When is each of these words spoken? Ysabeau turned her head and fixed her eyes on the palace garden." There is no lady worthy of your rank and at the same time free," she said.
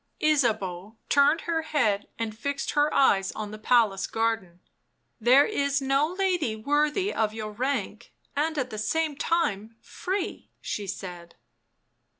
Ysabeau 0.19 0.97
turned 1.09 1.41
her 1.41 1.61
head 1.61 2.07
and 2.17 2.35
fixed 2.35 2.71
her 2.71 2.91
eyes 2.91 3.31
on 3.33 3.51
the 3.51 3.59
palace 3.59 4.07
garden." 4.07 4.59
There 5.21 5.45
is 5.45 5.79
no 5.79 6.11
lady 6.11 6.55
worthy 6.55 7.13
of 7.13 7.35
your 7.35 7.51
rank 7.51 8.11
and 8.35 8.57
at 8.57 8.71
the 8.71 8.79
same 8.79 9.15
time 9.15 9.75
free," 9.79 10.49
she 10.59 10.87
said. 10.87 11.35